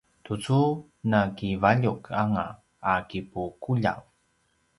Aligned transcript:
tucu 0.23 0.61
nakivaljuq 1.09 2.03
anga 2.21 2.45
a 2.91 2.95
kipuquljav 3.09 4.01